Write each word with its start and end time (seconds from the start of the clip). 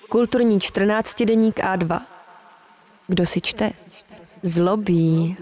Kulturní 0.00 0.60
14 0.60 1.22
deník 1.24 1.58
A2. 1.58 2.06
Kdo 3.06 3.26
si 3.26 3.40
čte? 3.40 3.70
Zlobí. 4.42 5.36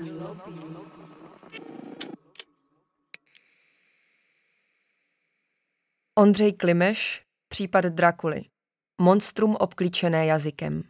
Ondřej 6.19 6.53
Klimeš, 6.53 7.23
případ 7.49 7.85
Drakuly. 7.85 8.45
Monstrum 9.01 9.57
obklíčené 9.57 10.27
jazykem. 10.27 10.83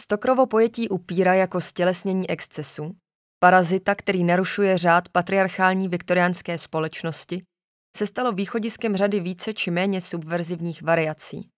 Stokrovo 0.00 0.46
pojetí 0.46 0.88
upíra 0.88 1.34
jako 1.34 1.60
stělesnění 1.60 2.30
excesu, 2.30 2.96
parazita, 3.38 3.94
který 3.94 4.24
narušuje 4.24 4.78
řád 4.78 5.08
patriarchální 5.08 5.88
viktoriánské 5.88 6.58
společnosti, 6.58 7.42
se 7.96 8.06
stalo 8.06 8.32
východiskem 8.32 8.96
řady 8.96 9.20
více 9.20 9.52
či 9.52 9.70
méně 9.70 10.00
subverzivních 10.00 10.82
variací. 10.82 11.53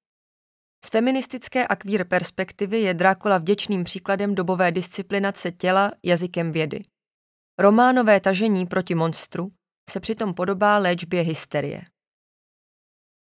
Z 0.85 0.91
feministické 0.91 1.67
a 1.67 1.77
queer 1.77 2.05
perspektivy 2.05 2.81
je 2.81 2.95
Drákula 2.95 3.39
vděčným 3.39 3.85
příkladem 3.85 4.35
dobové 4.35 4.73
disciplinace 4.73 5.53
těla 5.53 5.93
jazykem 6.03 6.53
vědy. 6.53 6.85
Románové 7.59 8.21
tažení 8.21 8.67
proti 8.67 8.95
monstru 8.95 9.53
se 9.91 10.01
přitom 10.01 10.35
podobá 10.35 10.79
léčbě 10.79 11.23
hysterie. 11.23 11.83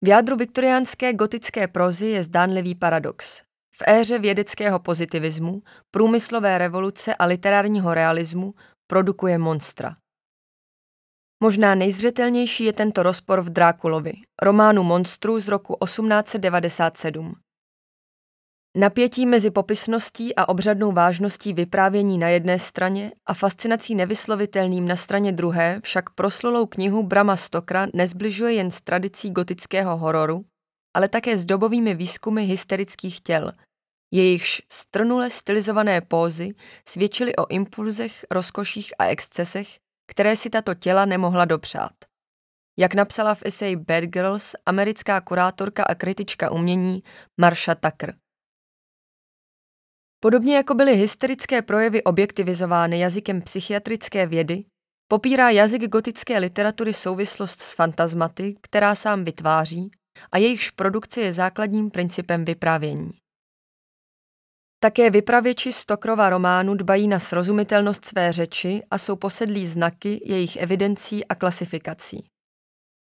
V 0.04 0.08
jádru 0.08 0.36
viktoriánské 0.36 1.14
gotické 1.14 1.68
prozy 1.68 2.08
je 2.08 2.24
zdánlivý 2.24 2.76
paradox. 2.76 3.44
V 3.76 3.84
éře 3.88 4.20
vědeckého 4.20 4.80
pozitivismu, 4.80 5.62
průmyslové 5.92 6.58
revoluce 6.58 7.16
a 7.16 7.26
literárního 7.26 7.94
realismu 7.94 8.54
produkuje 8.88 9.38
monstra. 9.38 9.96
Možná 11.44 11.76
nejzřetelnější 11.76 12.64
je 12.64 12.74
tento 12.74 13.04
rozpor 13.04 13.42
v 13.42 13.50
Drákulovi, 13.50 14.14
románu 14.42 14.84
Monstru 14.84 15.40
z 15.40 15.48
roku 15.48 15.78
1897. 15.86 17.36
Napětí 18.78 19.26
mezi 19.26 19.52
popisností 19.52 20.36
a 20.36 20.50
obřadnou 20.50 20.92
vážností 20.92 21.54
vyprávění 21.54 22.18
na 22.18 22.30
jedné 22.30 22.60
straně 22.60 23.12
a 23.26 23.34
fascinací 23.34 23.96
nevyslovitelným 23.96 24.88
na 24.88 24.96
straně 24.96 25.32
druhé 25.32 25.80
však 25.84 26.10
proslulou 26.10 26.66
knihu 26.66 27.04
Brama 27.04 27.38
Stokra 27.38 27.88
nezbližuje 27.94 28.54
jen 28.54 28.72
s 28.72 28.82
tradicí 28.82 29.32
gotického 29.32 29.98
hororu, 29.98 30.46
ale 30.96 31.10
také 31.10 31.38
s 31.38 31.46
dobovými 31.46 31.96
výzkumy 31.96 32.46
hysterických 32.46 33.22
těl, 33.22 33.52
jejichž 34.14 34.62
strnule 34.72 35.30
stylizované 35.30 36.02
pózy 36.02 36.52
svědčily 36.88 37.36
o 37.36 37.48
impulzech, 37.48 38.26
rozkoších 38.32 38.94
a 39.00 39.06
excesech, 39.06 39.80
které 40.10 40.36
si 40.36 40.50
tato 40.50 40.74
těla 40.74 41.06
nemohla 41.06 41.46
dopřát. 41.46 41.92
Jak 42.80 42.94
napsala 42.94 43.36
v 43.36 43.42
eseji 43.46 43.76
Bad 43.76 44.04
Girls 44.04 44.56
americká 44.66 45.22
kurátorka 45.22 45.84
a 45.84 45.96
kritička 45.96 46.52
umění 46.52 47.04
Marsha 47.38 47.76
Tucker. 47.76 48.16
Podobně 50.20 50.56
jako 50.56 50.74
byly 50.74 50.96
hysterické 50.96 51.62
projevy 51.62 52.04
objektivizovány 52.04 53.00
jazykem 53.00 53.42
psychiatrické 53.42 54.28
vědy, 54.28 54.66
popírá 55.08 55.50
jazyk 55.50 55.88
gotické 55.88 56.38
literatury 56.38 56.94
souvislost 56.94 57.62
s 57.62 57.74
fantazmaty, 57.74 58.56
která 58.62 58.96
sám 58.96 59.26
vytváří 59.26 59.92
a 60.32 60.38
jejichž 60.38 60.72
produkce 60.72 61.22
je 61.22 61.34
základním 61.34 61.92
principem 61.92 62.46
vyprávění. 62.46 63.19
Také 64.82 65.10
vypravěči 65.10 65.72
Stokrova 65.72 66.30
románu 66.30 66.76
dbají 66.76 67.08
na 67.08 67.20
srozumitelnost 67.20 68.06
své 68.06 68.32
řeči 68.32 68.84
a 68.92 68.98
jsou 68.98 69.16
posedlí 69.16 69.68
znaky 69.68 70.22
jejich 70.26 70.56
evidencí 70.56 71.26
a 71.26 71.36
klasifikací. 71.36 72.30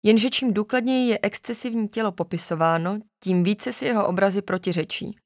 Jenže 0.03 0.29
čím 0.29 0.53
důkladněji 0.53 1.09
je 1.09 1.19
excesivní 1.21 1.87
tělo 1.87 2.11
popisováno, 2.11 2.99
tím 3.23 3.43
více 3.43 3.73
si 3.73 3.85
jeho 3.85 4.07
obrazy 4.07 4.41
protiřečí, 4.41 5.17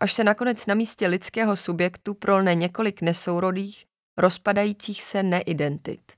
až 0.00 0.12
se 0.12 0.24
nakonec 0.24 0.66
na 0.66 0.74
místě 0.74 1.06
lidského 1.06 1.56
subjektu 1.56 2.14
prolne 2.14 2.54
několik 2.54 3.02
nesourodých, 3.02 3.84
rozpadajících 4.18 5.02
se 5.02 5.22
neidentit. 5.22 6.12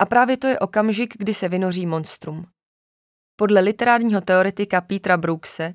A 0.00 0.06
právě 0.06 0.36
to 0.36 0.46
je 0.46 0.58
okamžik, 0.58 1.14
kdy 1.18 1.34
se 1.34 1.48
vynoří 1.48 1.86
monstrum. 1.86 2.46
Podle 3.36 3.60
literárního 3.60 4.20
teoretika 4.20 4.80
Petra 4.80 5.16
Brookse 5.16 5.74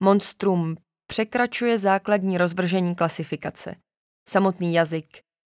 monstrum 0.00 0.76
překračuje 1.06 1.78
základní 1.78 2.38
rozvržení 2.38 2.94
klasifikace. 2.94 3.76
Samotný 4.28 4.74
jazyk. 4.74 5.06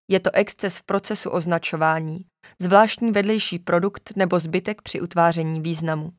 Je 0.10 0.20
to 0.20 0.30
exces 0.34 0.78
v 0.78 0.84
procesu 0.84 1.30
označování, 1.30 2.26
zvláštní 2.62 3.12
vedlejší 3.12 3.60
produkt 3.60 4.16
nebo 4.16 4.40
zbytek 4.40 4.82
při 4.82 5.02
utváření 5.02 5.62
významu. 5.62 6.12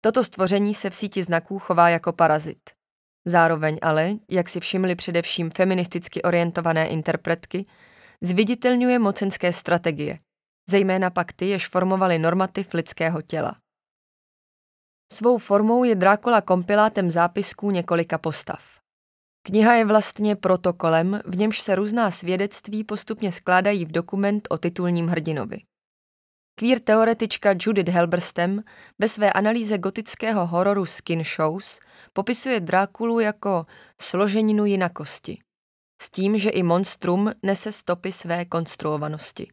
Toto 0.00 0.24
stvoření 0.24 0.74
se 0.74 0.90
v 0.90 0.94
síti 0.94 1.22
znaků 1.22 1.58
chová 1.58 1.88
jako 1.88 2.12
parazit. 2.12 2.70
Zároveň 3.26 3.78
ale, 3.82 4.10
jak 4.30 4.48
si 4.48 4.60
všimly 4.60 4.94
především 4.94 5.50
feministicky 5.50 6.22
orientované 6.22 6.88
interpretky, 6.88 7.66
zviditelňuje 8.20 8.98
mocenské 8.98 9.52
strategie, 9.52 10.18
zejména 10.70 11.10
pak 11.10 11.32
ty, 11.32 11.48
jež 11.48 11.68
formovaly 11.68 12.18
normativ 12.18 12.74
lidského 12.74 13.22
těla. 13.22 13.56
Svou 15.12 15.38
formou 15.38 15.84
je 15.84 15.94
Drákula 15.94 16.40
kompilátem 16.40 17.10
zápisků 17.10 17.70
několika 17.70 18.18
postav. 18.18 18.80
Kniha 19.42 19.74
je 19.74 19.84
vlastně 19.84 20.36
protokolem, 20.36 21.20
v 21.24 21.36
němž 21.36 21.60
se 21.60 21.74
různá 21.74 22.10
svědectví 22.10 22.84
postupně 22.84 23.32
skládají 23.32 23.84
v 23.84 23.92
dokument 23.92 24.48
o 24.50 24.58
titulním 24.58 25.06
hrdinovi. 25.06 25.58
Queer 26.54 26.80
teoretička 26.80 27.54
Judith 27.60 27.88
Helberstem 27.88 28.62
ve 28.98 29.08
své 29.08 29.32
analýze 29.32 29.78
gotického 29.78 30.46
hororu 30.46 30.86
Skin 30.86 31.24
Shows 31.24 31.80
popisuje 32.12 32.60
Drákulu 32.60 33.20
jako 33.20 33.66
složeninu 34.00 34.64
jinakosti, 34.64 35.38
s 36.02 36.10
tím, 36.10 36.38
že 36.38 36.50
i 36.50 36.62
monstrum 36.62 37.32
nese 37.42 37.72
stopy 37.72 38.12
své 38.12 38.44
konstruovanosti. 38.44 39.50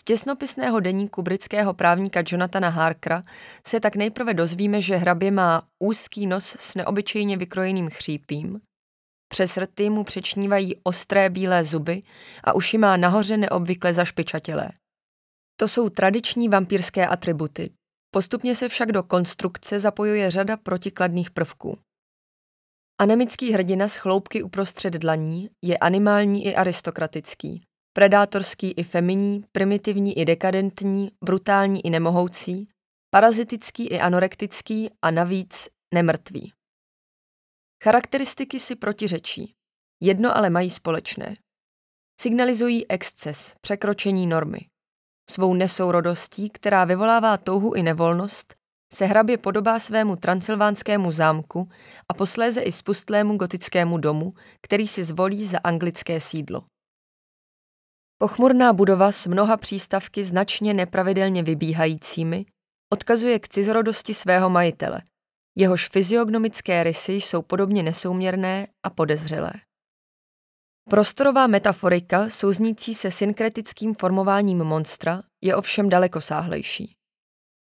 Z 0.00 0.04
těsnopisného 0.04 0.80
deníku 0.80 1.22
britského 1.22 1.74
právníka 1.74 2.22
Jonathana 2.26 2.68
Harkera 2.68 3.22
se 3.66 3.80
tak 3.80 3.96
nejprve 3.96 4.34
dozvíme, 4.34 4.82
že 4.82 4.96
hrabě 4.96 5.30
má 5.30 5.62
úzký 5.82 6.26
nos 6.26 6.56
s 6.58 6.74
neobyčejně 6.74 7.36
vykrojeným 7.36 7.90
chřípím, 7.90 8.60
přes 9.28 9.56
rty 9.56 9.90
mu 9.90 10.04
přečnívají 10.04 10.76
ostré 10.82 11.30
bílé 11.30 11.64
zuby 11.64 12.02
a 12.44 12.54
uši 12.54 12.78
má 12.78 12.96
nahoře 12.96 13.36
neobvykle 13.36 13.94
zašpičatělé. 13.94 14.70
To 15.60 15.68
jsou 15.68 15.88
tradiční 15.88 16.48
vampírské 16.48 17.06
atributy. 17.06 17.70
Postupně 18.10 18.54
se 18.56 18.68
však 18.68 18.92
do 18.92 19.02
konstrukce 19.02 19.80
zapojuje 19.80 20.30
řada 20.30 20.56
protikladných 20.56 21.30
prvků. 21.30 21.78
Anemický 23.00 23.52
hrdina 23.52 23.88
s 23.88 23.96
chloupky 23.96 24.42
uprostřed 24.42 24.92
dlaní 24.92 25.50
je 25.64 25.78
animální 25.78 26.46
i 26.46 26.54
aristokratický, 26.54 27.65
predátorský 27.96 28.72
i 28.72 28.82
feminní, 28.82 29.44
primitivní 29.52 30.18
i 30.18 30.24
dekadentní, 30.24 31.10
brutální 31.24 31.86
i 31.86 31.90
nemohoucí, 31.90 32.68
parazitický 33.10 33.86
i 33.86 34.00
anorektický 34.00 34.90
a 35.02 35.10
navíc 35.10 35.68
nemrtvý. 35.94 36.52
Charakteristiky 37.84 38.60
si 38.60 38.76
protiřečí. 38.76 39.54
Jedno 40.02 40.36
ale 40.36 40.50
mají 40.50 40.70
společné. 40.70 41.36
Signalizují 42.20 42.90
exces, 42.90 43.54
překročení 43.60 44.26
normy. 44.26 44.60
Svou 45.30 45.54
nesourodostí, 45.54 46.50
která 46.50 46.84
vyvolává 46.84 47.38
touhu 47.38 47.74
i 47.74 47.82
nevolnost, 47.82 48.54
se 48.92 49.06
hrabě 49.06 49.38
podobá 49.38 49.78
svému 49.78 50.16
transylvánskému 50.16 51.12
zámku 51.12 51.68
a 52.08 52.14
posléze 52.14 52.60
i 52.60 52.72
spustlému 52.72 53.36
gotickému 53.36 53.98
domu, 53.98 54.34
který 54.62 54.88
si 54.88 55.04
zvolí 55.04 55.44
za 55.44 55.58
anglické 55.64 56.20
sídlo. 56.20 56.64
Pochmurná 58.18 58.72
budova 58.72 59.12
s 59.12 59.26
mnoha 59.26 59.56
přístavky 59.56 60.24
značně 60.24 60.74
nepravidelně 60.74 61.42
vybíhajícími 61.42 62.46
odkazuje 62.92 63.38
k 63.38 63.48
cizorodosti 63.48 64.14
svého 64.14 64.50
majitele. 64.50 65.02
Jehož 65.56 65.88
fyziognomické 65.88 66.84
rysy 66.84 67.12
jsou 67.12 67.42
podobně 67.42 67.82
nesouměrné 67.82 68.66
a 68.82 68.90
podezřelé. 68.90 69.52
Prostorová 70.90 71.46
metaforika, 71.46 72.30
souznící 72.30 72.94
se 72.94 73.10
synkretickým 73.10 73.94
formováním 73.94 74.64
monstra, 74.64 75.22
je 75.44 75.56
ovšem 75.56 75.88
daleko 75.88 76.20
sáhlejší. 76.20 76.96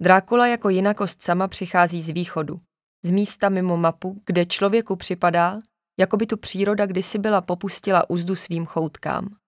Drákula 0.02 0.46
jako 0.46 0.68
jinakost 0.68 1.22
sama 1.22 1.48
přichází 1.48 2.02
z 2.02 2.08
východu, 2.08 2.60
z 3.04 3.10
místa 3.10 3.48
mimo 3.48 3.76
mapu, 3.76 4.22
kde 4.26 4.46
člověku 4.46 4.96
připadá, 4.96 5.60
jako 6.00 6.16
by 6.16 6.26
tu 6.26 6.36
příroda 6.36 6.86
kdysi 6.86 7.18
byla 7.18 7.40
popustila 7.40 8.10
úzdu 8.10 8.36
svým 8.36 8.66
choutkám. 8.66 9.41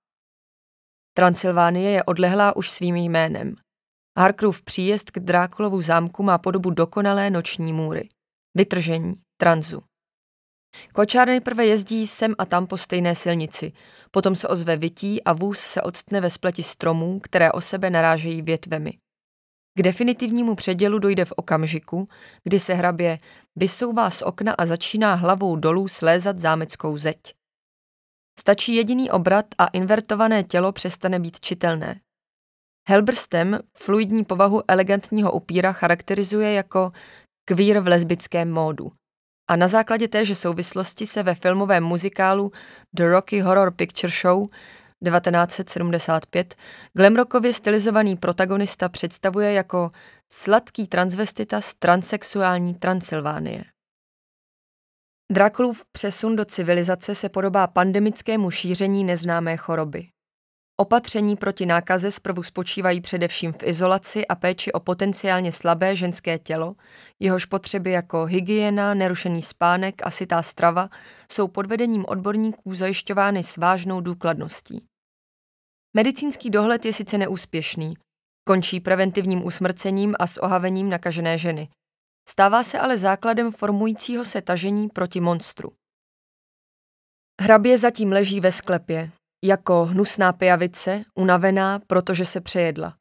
Transylvánie 1.16 1.90
je 1.90 2.04
odlehlá 2.04 2.56
už 2.56 2.70
svým 2.70 2.96
jménem. 2.96 3.54
Harkrův 4.18 4.62
příjezd 4.62 5.10
k 5.10 5.18
Drákulovu 5.18 5.80
zámku 5.80 6.22
má 6.22 6.38
podobu 6.38 6.70
dokonalé 6.70 7.30
noční 7.30 7.72
můry. 7.72 8.08
Vytržení, 8.56 9.14
tranzu. 9.40 9.82
Kočár 10.92 11.28
nejprve 11.28 11.66
jezdí 11.66 12.06
sem 12.06 12.34
a 12.38 12.44
tam 12.44 12.66
po 12.66 12.78
stejné 12.78 13.14
silnici, 13.14 13.72
potom 14.10 14.36
se 14.36 14.48
ozve 14.48 14.76
vytí 14.76 15.24
a 15.24 15.32
vůz 15.32 15.58
se 15.58 15.82
odstne 15.82 16.20
ve 16.20 16.30
spleti 16.30 16.62
stromů, 16.62 17.20
které 17.20 17.52
o 17.52 17.60
sebe 17.60 17.90
narážejí 17.90 18.42
větvemi. 18.42 18.92
K 19.78 19.82
definitivnímu 19.82 20.54
předělu 20.54 20.98
dojde 20.98 21.24
v 21.24 21.32
okamžiku, 21.36 22.08
kdy 22.44 22.60
se 22.60 22.74
hrabě 22.74 23.18
vysouvá 23.56 24.10
z 24.10 24.22
okna 24.22 24.52
a 24.52 24.66
začíná 24.66 25.14
hlavou 25.14 25.56
dolů 25.56 25.88
slézat 25.88 26.38
zámeckou 26.38 26.98
zeď. 26.98 27.18
Stačí 28.40 28.74
jediný 28.74 29.10
obrat 29.10 29.46
a 29.58 29.66
invertované 29.66 30.42
tělo 30.42 30.72
přestane 30.72 31.20
být 31.20 31.40
čitelné. 31.40 32.00
Helberstem 32.88 33.58
fluidní 33.76 34.24
povahu 34.24 34.62
elegantního 34.68 35.32
upíra 35.32 35.72
charakterizuje 35.72 36.52
jako 36.52 36.92
queer 37.44 37.80
v 37.80 37.86
lesbickém 37.86 38.52
módu. 38.52 38.92
A 39.50 39.56
na 39.56 39.68
základě 39.68 40.08
téže 40.08 40.34
souvislosti 40.34 41.06
se 41.06 41.22
ve 41.22 41.34
filmovém 41.34 41.84
muzikálu 41.84 42.52
The 42.92 43.08
Rocky 43.08 43.40
Horror 43.40 43.70
Picture 43.70 44.12
Show 44.22 44.46
1975 45.04 46.54
glamrockově 46.96 47.52
stylizovaný 47.52 48.16
protagonista 48.16 48.88
představuje 48.88 49.52
jako 49.52 49.90
sladký 50.32 50.86
transvestita 50.86 51.60
z 51.60 51.74
transexuální 51.74 52.74
Transylvánie. 52.74 53.64
Drakulův 55.32 55.84
přesun 55.92 56.36
do 56.36 56.44
civilizace 56.44 57.14
se 57.14 57.28
podobá 57.28 57.66
pandemickému 57.66 58.50
šíření 58.50 59.04
neznámé 59.04 59.56
choroby. 59.56 60.08
Opatření 60.80 61.36
proti 61.36 61.66
nákaze 61.66 62.10
zprvu 62.10 62.42
spočívají 62.42 63.00
především 63.00 63.52
v 63.52 63.62
izolaci 63.62 64.26
a 64.26 64.34
péči 64.34 64.72
o 64.72 64.80
potenciálně 64.80 65.52
slabé 65.52 65.96
ženské 65.96 66.38
tělo, 66.38 66.74
jehož 67.20 67.46
potřeby 67.46 67.90
jako 67.90 68.24
hygiena, 68.24 68.94
nerušený 68.94 69.42
spánek 69.42 70.06
a 70.06 70.10
sitá 70.10 70.42
strava 70.42 70.88
jsou 71.32 71.48
pod 71.48 71.66
vedením 71.66 72.04
odborníků 72.08 72.74
zajišťovány 72.74 73.42
s 73.42 73.56
vážnou 73.56 74.00
důkladností. 74.00 74.84
Medicínský 75.96 76.50
dohled 76.50 76.84
je 76.84 76.92
sice 76.92 77.18
neúspěšný, 77.18 77.94
končí 78.48 78.80
preventivním 78.80 79.46
usmrcením 79.46 80.14
a 80.18 80.26
s 80.26 80.42
ohavením 80.42 80.88
nakažené 80.88 81.38
ženy. 81.38 81.68
Stává 82.28 82.64
se 82.64 82.78
ale 82.78 82.98
základem 82.98 83.52
formujícího 83.52 84.24
se 84.24 84.42
tažení 84.42 84.88
proti 84.88 85.20
monstru. 85.20 85.72
Hrabě 87.40 87.78
zatím 87.78 88.12
leží 88.12 88.40
ve 88.40 88.52
sklepě, 88.52 89.10
jako 89.44 89.84
hnusná 89.84 90.32
pijavice, 90.32 91.04
unavená, 91.14 91.78
protože 91.78 92.24
se 92.24 92.40
přejedla. 92.40 92.96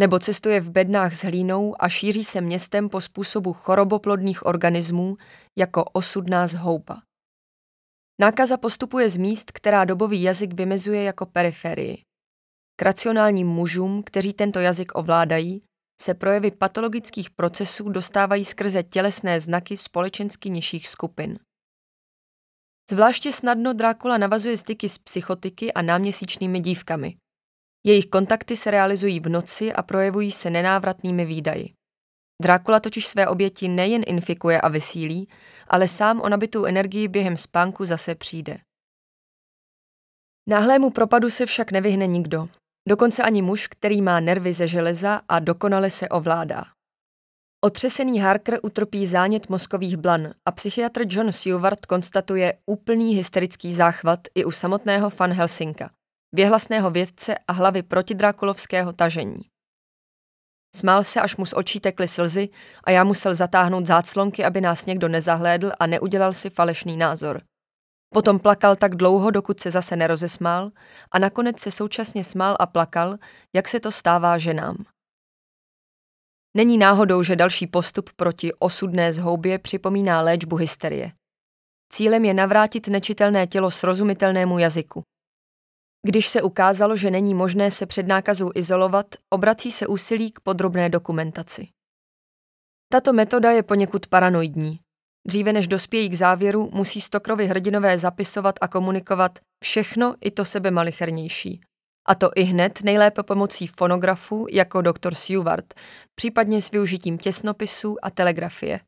Nebo 0.00 0.18
cestuje 0.18 0.60
v 0.60 0.70
bednách 0.70 1.14
s 1.14 1.24
hlínou 1.24 1.74
a 1.78 1.88
šíří 1.88 2.24
se 2.24 2.40
městem 2.40 2.88
po 2.88 3.00
způsobu 3.00 3.52
choroboplodných 3.52 4.46
organismů 4.46 5.16
jako 5.58 5.84
osudná 5.84 6.46
zhouba. 6.46 7.02
Nákaza 8.20 8.56
postupuje 8.56 9.10
z 9.10 9.16
míst, 9.16 9.52
která 9.52 9.84
dobový 9.84 10.22
jazyk 10.22 10.54
vymezuje 10.54 11.02
jako 11.02 11.26
periferii. 11.26 12.02
K 12.76 12.82
racionálním 12.82 13.46
mužům, 13.46 14.02
kteří 14.02 14.32
tento 14.32 14.60
jazyk 14.60 14.94
ovládají, 14.94 15.60
se 16.00 16.14
projevy 16.14 16.50
patologických 16.50 17.30
procesů 17.30 17.88
dostávají 17.88 18.44
skrze 18.44 18.82
tělesné 18.82 19.40
znaky 19.40 19.76
společensky 19.76 20.50
nižších 20.50 20.88
skupin. 20.88 21.38
Zvláště 22.90 23.32
snadno 23.32 23.72
Drákula 23.72 24.18
navazuje 24.18 24.56
styky 24.56 24.88
s 24.88 24.98
psychotiky 24.98 25.72
a 25.72 25.82
náměsíčnými 25.82 26.60
dívkami. 26.60 27.16
Jejich 27.86 28.06
kontakty 28.06 28.56
se 28.56 28.70
realizují 28.70 29.20
v 29.20 29.28
noci 29.28 29.72
a 29.72 29.82
projevují 29.82 30.32
se 30.32 30.50
nenávratnými 30.50 31.24
výdaji. 31.24 31.74
Drákula 32.42 32.80
totiž 32.80 33.06
své 33.06 33.28
oběti 33.28 33.68
nejen 33.68 34.02
infikuje 34.06 34.60
a 34.60 34.68
vysílí, 34.68 35.28
ale 35.68 35.88
sám 35.88 36.20
o 36.20 36.28
nabitou 36.28 36.64
energii 36.64 37.08
během 37.08 37.36
spánku 37.36 37.86
zase 37.86 38.14
přijde. 38.14 38.58
Náhlému 40.48 40.90
propadu 40.90 41.30
se 41.30 41.46
však 41.46 41.72
nevyhne 41.72 42.06
nikdo. 42.06 42.48
Dokonce 42.88 43.22
ani 43.22 43.42
muž, 43.42 43.66
který 43.66 44.02
má 44.02 44.20
nervy 44.20 44.52
ze 44.52 44.66
železa 44.66 45.20
a 45.28 45.38
dokonale 45.38 45.90
se 45.90 46.08
ovládá. 46.08 46.64
Otřesený 47.64 48.18
Harker 48.20 48.58
utrpí 48.62 49.06
zánět 49.06 49.48
mozkových 49.48 49.96
blan 49.96 50.30
a 50.44 50.52
psychiatr 50.52 51.02
John 51.08 51.32
Seward 51.32 51.86
konstatuje 51.86 52.58
úplný 52.66 53.14
hysterický 53.14 53.72
záchvat 53.72 54.20
i 54.34 54.44
u 54.44 54.50
samotného 54.50 55.12
Van 55.18 55.32
Helsinka, 55.32 55.90
věhlasného 56.34 56.90
vědce 56.90 57.34
a 57.48 57.52
hlavy 57.52 57.82
protidrákulovského 57.82 58.92
tažení. 58.92 59.40
Smál 60.76 61.04
se, 61.04 61.20
až 61.20 61.36
mu 61.36 61.46
z 61.46 61.52
očí 61.56 61.80
tekly 61.80 62.08
slzy 62.08 62.48
a 62.84 62.90
já 62.90 63.04
musel 63.04 63.34
zatáhnout 63.34 63.86
záclonky, 63.86 64.44
aby 64.44 64.60
nás 64.60 64.86
někdo 64.86 65.08
nezahlédl 65.08 65.72
a 65.80 65.86
neudělal 65.86 66.32
si 66.32 66.50
falešný 66.50 66.96
názor. 66.96 67.42
Potom 68.14 68.38
plakal 68.38 68.76
tak 68.76 68.94
dlouho, 68.94 69.30
dokud 69.30 69.60
se 69.60 69.70
zase 69.70 69.96
nerozesmál 69.96 70.70
a 71.10 71.18
nakonec 71.18 71.60
se 71.60 71.70
současně 71.70 72.24
smál 72.24 72.56
a 72.60 72.66
plakal, 72.66 73.16
jak 73.54 73.68
se 73.68 73.80
to 73.80 73.92
stává 73.92 74.38
ženám. 74.38 74.84
Není 76.56 76.78
náhodou, 76.78 77.22
že 77.22 77.36
další 77.36 77.66
postup 77.66 78.10
proti 78.16 78.54
osudné 78.54 79.12
zhoubě 79.12 79.58
připomíná 79.58 80.20
léčbu 80.20 80.56
hysterie. 80.56 81.12
Cílem 81.92 82.24
je 82.24 82.34
navrátit 82.34 82.88
nečitelné 82.88 83.46
tělo 83.46 83.70
srozumitelnému 83.70 84.58
jazyku. 84.58 85.02
Když 86.06 86.28
se 86.28 86.42
ukázalo, 86.42 86.96
že 86.96 87.10
není 87.10 87.34
možné 87.34 87.70
se 87.70 87.86
před 87.86 88.06
nákazou 88.06 88.50
izolovat, 88.54 89.06
obrací 89.30 89.70
se 89.70 89.86
úsilí 89.86 90.32
k 90.32 90.40
podrobné 90.40 90.88
dokumentaci. 90.88 91.68
Tato 92.92 93.12
metoda 93.12 93.50
je 93.50 93.62
poněkud 93.62 94.06
paranoidní. 94.06 94.83
Dříve 95.28 95.52
než 95.52 95.68
dospějí 95.68 96.08
k 96.08 96.14
závěru, 96.14 96.70
musí 96.72 97.00
Stokrovi 97.00 97.46
hrdinové 97.46 97.98
zapisovat 97.98 98.54
a 98.60 98.68
komunikovat 98.68 99.38
všechno 99.64 100.14
i 100.20 100.30
to 100.30 100.44
sebe 100.44 100.70
malichernější. 100.70 101.60
A 102.08 102.14
to 102.14 102.30
i 102.36 102.42
hned 102.42 102.80
nejlépe 102.84 103.22
pomocí 103.22 103.66
fonografu 103.66 104.46
jako 104.50 104.82
doktor 104.82 105.14
Seward, 105.14 105.74
případně 106.14 106.62
s 106.62 106.70
využitím 106.70 107.18
těsnopisů 107.18 107.96
a 108.02 108.10
telegrafie. 108.10 108.80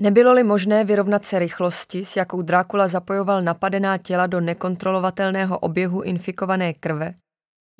Nebylo-li 0.00 0.44
možné 0.44 0.84
vyrovnat 0.84 1.24
se 1.24 1.38
rychlosti, 1.38 2.04
s 2.04 2.16
jakou 2.16 2.42
Drákula 2.42 2.88
zapojoval 2.88 3.42
napadená 3.42 3.98
těla 3.98 4.26
do 4.26 4.40
nekontrolovatelného 4.40 5.58
oběhu 5.58 6.02
infikované 6.02 6.74
krve, 6.74 7.14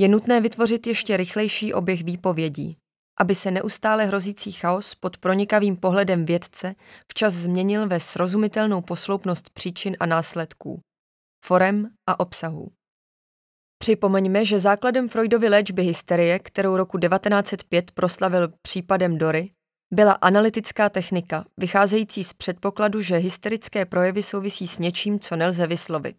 je 0.01 0.09
nutné 0.09 0.41
vytvořit 0.41 0.87
ještě 0.87 1.17
rychlejší 1.17 1.75
oběh 1.75 2.05
výpovědí, 2.05 2.77
aby 3.21 3.35
se 3.35 3.51
neustále 3.51 4.05
hrozící 4.05 4.53
chaos 4.53 4.95
pod 4.95 5.19
pronikavým 5.19 5.77
pohledem 5.77 6.27
vědce 6.27 6.75
včas 7.09 7.35
změnil 7.35 7.89
ve 7.89 8.01
srozumitelnou 8.01 8.83
posloupnost 8.83 9.51
příčin 9.51 9.97
a 10.01 10.07
následků, 10.07 10.81
forem 11.45 11.91
a 12.09 12.21
obsahů. 12.21 12.71
Připomeňme, 13.79 14.45
že 14.45 14.59
základem 14.59 15.09
Freudovy 15.09 15.49
léčby 15.49 15.83
hysterie, 15.83 16.39
kterou 16.39 16.77
roku 16.77 16.99
1905 16.99 17.91
proslavil 17.91 18.53
případem 18.63 19.19
Dory, 19.19 19.51
byla 19.95 20.13
analytická 20.13 20.89
technika, 20.89 21.45
vycházející 21.57 22.25
z 22.25 22.33
předpokladu, 22.33 23.03
že 23.03 23.17
hysterické 23.17 23.87
projevy 23.87 24.23
souvisí 24.23 24.67
s 24.67 24.79
něčím, 24.79 25.19
co 25.19 25.37
nelze 25.37 25.67
vyslovit. 25.67 26.17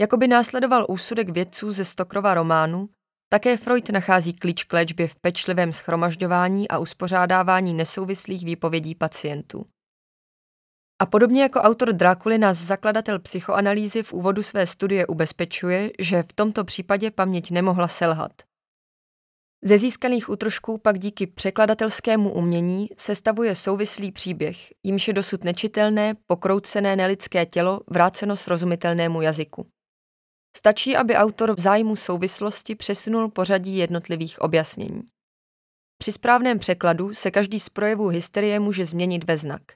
Jakoby 0.00 0.28
následoval 0.28 0.86
úsudek 0.88 1.28
vědců 1.28 1.72
ze 1.72 1.84
Stokrova 1.84 2.34
románu, 2.34 2.88
také 3.28 3.56
Freud 3.56 3.90
nachází 3.90 4.32
klíč 4.32 4.64
k 4.64 4.72
léčbě 4.72 5.08
v 5.08 5.16
pečlivém 5.16 5.72
schromažďování 5.72 6.68
a 6.68 6.78
uspořádávání 6.78 7.74
nesouvislých 7.74 8.44
výpovědí 8.44 8.94
pacientů. 8.94 9.66
A 11.02 11.06
podobně 11.06 11.42
jako 11.42 11.60
autor 11.60 11.92
Drákuly 11.92 12.38
nás 12.38 12.58
zakladatel 12.58 13.18
psychoanalýzy 13.18 14.02
v 14.02 14.12
úvodu 14.12 14.42
své 14.42 14.66
studie 14.66 15.06
ubezpečuje, 15.06 15.90
že 15.98 16.22
v 16.22 16.32
tomto 16.32 16.64
případě 16.64 17.10
paměť 17.10 17.50
nemohla 17.50 17.88
selhat. 17.88 18.32
Ze 19.64 19.78
získaných 19.78 20.28
útrošků 20.28 20.78
pak 20.78 20.98
díky 20.98 21.26
překladatelskému 21.26 22.32
umění 22.32 22.88
sestavuje 22.98 23.54
souvislý 23.54 24.12
příběh, 24.12 24.56
jimž 24.82 25.08
je 25.08 25.14
dosud 25.14 25.44
nečitelné, 25.44 26.14
pokroucené 26.26 26.96
nelidské 26.96 27.46
tělo 27.46 27.80
vráceno 27.86 28.36
srozumitelnému 28.36 29.22
jazyku. 29.22 29.66
Stačí, 30.56 30.96
aby 30.96 31.14
autor 31.14 31.54
v 31.56 31.60
zájmu 31.60 31.96
souvislosti 31.96 32.74
přesunul 32.74 33.30
pořadí 33.30 33.76
jednotlivých 33.76 34.40
objasnění. 34.40 35.02
Při 35.98 36.12
správném 36.12 36.58
překladu 36.58 37.14
se 37.14 37.30
každý 37.30 37.60
z 37.60 37.68
projevů 37.68 38.08
hysterie 38.08 38.60
může 38.60 38.84
změnit 38.84 39.24
ve 39.24 39.36
znak– 39.36 39.62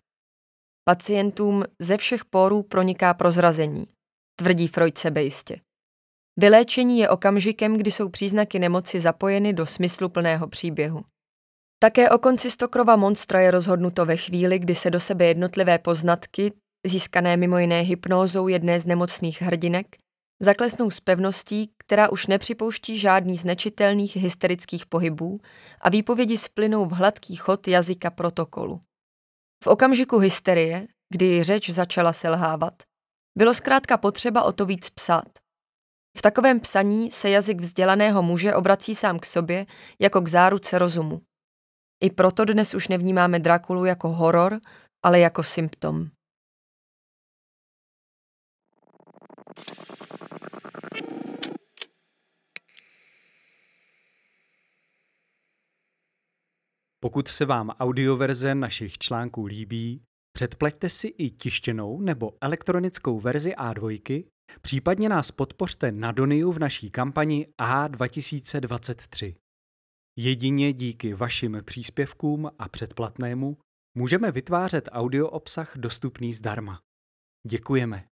Pacientům 0.85 1.65
ze 1.79 1.97
všech 1.97 2.25
pórů 2.25 2.63
proniká 2.63 3.15
prozrazení, 3.15 3.87
tvrdí 4.37 4.69
Freud 4.69 4.99
sebejistě. 4.99 5.61
Vyléčení 6.39 6.99
je 6.99 7.09
okamžikem, 7.09 7.77
kdy 7.77 7.91
jsou 7.91 8.09
příznaky 8.09 8.59
nemoci 8.59 9.01
zapojeny 9.01 9.53
do 9.53 9.67
smyslu 9.67 10.09
plného 10.09 10.49
příběhu. 10.49 11.05
Také 11.79 12.11
o 12.11 12.19
konci 12.19 12.51
Stokrova 12.51 12.97
monstra 12.97 13.41
je 13.41 13.51
rozhodnuto 13.51 14.07
ve 14.07 14.17
chvíli, 14.17 14.59
kdy 14.59 14.75
se 14.75 14.91
do 14.91 15.01
sebe 15.01 15.25
jednotlivé 15.25 15.79
poznatky, 15.79 16.53
získané 16.87 17.37
mimo 17.37 17.59
jiné 17.59 17.81
hypnózou 17.81 18.49
jedné 18.49 18.81
z 18.81 18.87
nemocných 18.87 19.43
hrdinek, 19.43 19.87
zaklesnou 20.45 20.91
s 20.91 21.01
pevností, 21.01 21.73
která 21.79 22.09
už 22.09 22.27
nepřipouští 22.27 22.99
žádný 22.99 23.39
z 23.39 23.45
nečitelných 23.45 24.17
hysterických 24.17 24.87
pohybů 24.87 25.41
a 25.81 25.89
výpovědi 25.89 26.39
splynou 26.39 26.87
v 26.87 26.93
hladký 26.93 27.37
chod 27.37 27.69
jazyka 27.69 28.11
protokolu. 28.11 28.81
V 29.65 29.67
okamžiku 29.67 30.19
hysterie, 30.19 30.87
kdy 31.13 31.43
řeč 31.43 31.71
začala 31.71 32.13
selhávat, 32.13 32.83
bylo 33.39 33.55
zkrátka 33.55 33.97
potřeba 33.97 34.43
o 34.43 34.53
to 34.53 34.67
víc 34.67 34.91
psát. 34.91 35.29
V 36.19 36.23
takovém 36.23 36.61
psaní 36.61 37.11
se 37.11 37.31
jazyk 37.31 37.61
vzdělaného 37.61 38.23
muže 38.23 38.55
obrací 38.55 38.95
sám 38.95 39.19
k 39.19 39.27
sobě 39.27 39.67
jako 39.99 40.21
k 40.21 40.29
záruce 40.29 40.79
rozumu. 40.79 41.21
I 42.05 42.11
proto 42.11 42.45
dnes 42.45 42.75
už 42.75 42.89
nevnímáme 42.89 43.39
Drakulu 43.39 43.85
jako 43.85 44.09
horor, 44.09 44.61
ale 45.05 45.21
jako 45.21 45.43
symptom. 45.43 46.11
Pokud 57.03 57.29
se 57.29 57.45
vám 57.45 57.69
audioverze 57.71 58.55
našich 58.55 58.99
článků 58.99 59.47
líbí, 59.47 60.03
předpleťte 60.33 60.89
si 60.89 61.09
i 61.09 61.31
tištěnou 61.31 62.01
nebo 62.01 62.33
elektronickou 62.41 63.21
verzi 63.21 63.53
A2, 63.53 64.25
případně 64.61 65.09
nás 65.09 65.31
podpořte 65.31 65.93
na 65.93 66.13
Doniu 66.13 66.53
v 66.53 66.59
naší 66.59 66.91
kampani 66.91 67.47
A2023. 67.61 69.35
Jedině 70.19 70.73
díky 70.73 71.15
vašim 71.15 71.63
příspěvkům 71.65 72.51
a 72.59 72.69
předplatnému 72.69 73.59
můžeme 73.99 74.33
vytvářet 74.33 74.89
audio 74.93 75.29
obsah 75.29 75.77
dostupný 75.77 76.35
zdarma. 76.35 76.81
Děkujeme. 77.49 78.12